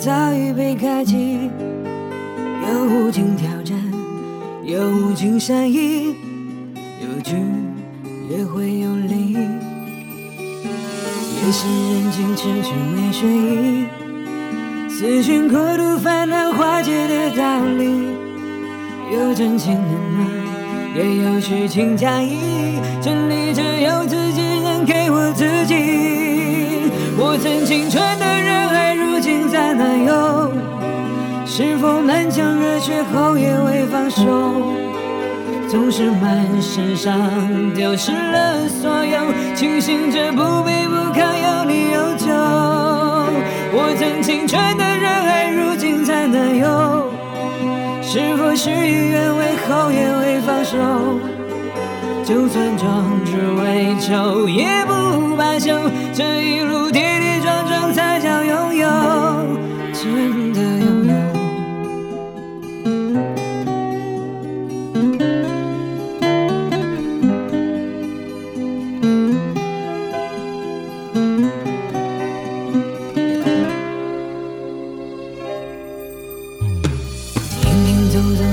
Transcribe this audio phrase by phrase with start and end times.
[0.00, 1.50] 早已被开启，
[2.62, 3.76] 有无尽挑战，
[4.64, 6.14] 有无尽善意，
[7.02, 7.34] 有聚
[8.30, 9.40] 也会有离，夜
[11.50, 13.86] 深人静迟迟没睡意，
[14.86, 17.88] 思寻过度烦恼化解的道理，
[19.14, 19.82] 有真情冷
[20.18, 20.28] 暖。
[20.94, 22.36] 也有虚情假意，
[23.00, 26.92] 真理只有自己能给我自己。
[27.16, 30.52] 我曾青春的人海，如今在哪游？
[31.46, 34.87] 是否满腔热血后也未放手？
[35.68, 37.14] 总是满身伤，
[37.74, 39.20] 丢失了所有，
[39.54, 42.26] 清醒着不卑不亢，有你有酒。
[43.70, 47.12] 我曾青春的人海，如今在哪有？
[48.00, 50.78] 是否事与愿违后也未放手？
[52.24, 55.78] 就算壮志未酬，也不罢休。
[56.14, 57.67] 这一路跌跌撞撞，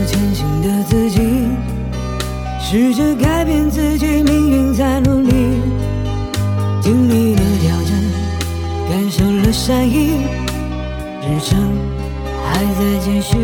[0.05, 1.19] 前行的自己，
[2.61, 5.31] 试着改变自己命运，在努力，
[6.81, 7.91] 经历了挑战，
[8.89, 10.11] 感受了善意，
[11.21, 11.57] 日程
[12.43, 13.37] 还在继续。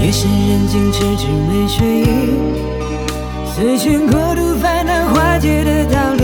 [0.00, 2.06] 夜深人静，迟迟没睡意，
[3.46, 6.22] 思寻过度烦恼化解的道理，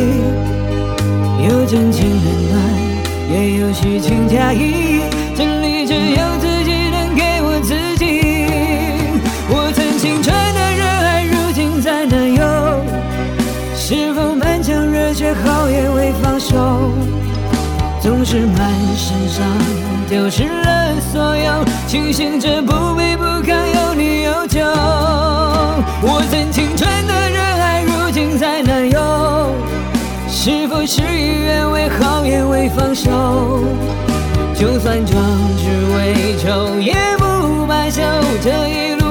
[1.49, 2.55] 有真情冷暖，
[3.33, 5.01] 也有虚情假意，
[5.35, 6.47] 真理只有自
[15.45, 16.91] 后也未放手？
[18.01, 19.45] 总是满身伤，
[20.11, 24.61] 丢失了所有，庆幸着不卑不亢，有你有酒。
[26.03, 29.55] 我曾青春的人海，如今在哪有？
[30.29, 33.11] 是否事与愿违后也未放手？
[34.55, 35.17] 就算壮
[35.57, 35.65] 志
[35.97, 38.03] 未酬，也不罢休。
[38.43, 39.04] 这一路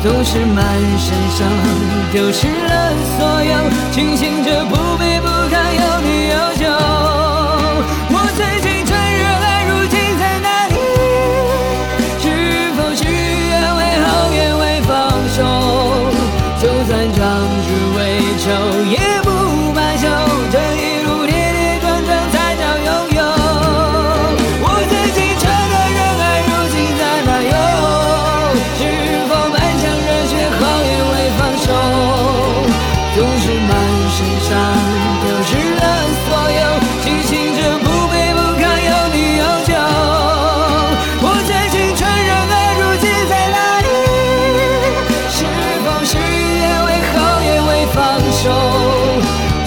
[0.00, 0.64] 总是满
[0.96, 1.48] 身伤，
[2.12, 3.52] 丢失了所有，
[3.90, 4.76] 庆幸着不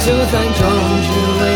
[0.04, 0.68] 就算终
[1.04, 1.51] 止了